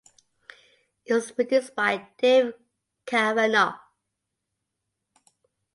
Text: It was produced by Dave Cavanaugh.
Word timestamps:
It 1.05 1.13
was 1.13 1.29
produced 1.31 1.75
by 1.75 2.07
Dave 2.17 2.55
Cavanaugh. 3.05 3.77